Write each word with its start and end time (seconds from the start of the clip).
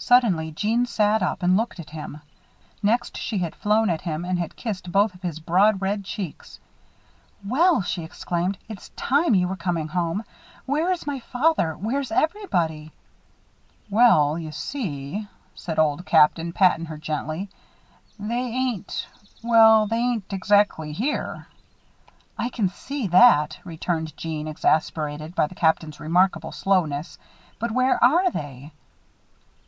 Suddenly 0.00 0.52
Jeanne 0.52 0.86
sat 0.86 1.22
up 1.24 1.42
and 1.42 1.56
looked 1.56 1.80
at 1.80 1.90
him. 1.90 2.20
Next 2.84 3.16
she 3.18 3.38
had 3.38 3.54
flown 3.56 3.90
at 3.90 4.02
him 4.02 4.24
and 4.24 4.38
had 4.38 4.54
kissed 4.56 4.92
both 4.92 5.12
of 5.12 5.20
his 5.22 5.40
broad 5.40 5.82
red 5.82 6.04
cheeks. 6.04 6.60
"Well!" 7.44 7.82
she 7.82 8.04
exclaimed. 8.04 8.58
"It's 8.68 8.90
time 8.90 9.34
you 9.34 9.48
were 9.48 9.56
coming 9.56 9.88
home. 9.88 10.22
Where 10.66 10.92
is 10.92 11.04
my 11.06 11.18
father? 11.18 11.72
Where's 11.74 12.12
everybody?" 12.12 12.92
"Well, 13.90 14.38
you 14.38 14.52
see," 14.52 15.26
said 15.56 15.80
Old 15.80 16.06
Captain, 16.06 16.52
patting 16.52 16.86
her 16.86 16.96
gently, 16.96 17.50
"they 18.20 18.34
ain't 18.38 19.08
well, 19.42 19.88
they 19.88 19.98
ain't 19.98 20.32
exactly 20.32 20.92
here." 20.92 21.48
"I 22.38 22.50
can 22.50 22.68
see 22.70 23.08
that," 23.08 23.58
returned 23.64 24.16
Jeanne, 24.16 24.46
exasperated 24.46 25.34
by 25.34 25.48
the 25.48 25.56
Captain's 25.56 25.98
remarkable 26.00 26.52
slowness, 26.52 27.18
"but 27.58 27.72
where 27.72 28.02
are 28.02 28.30
they?" 28.30 28.70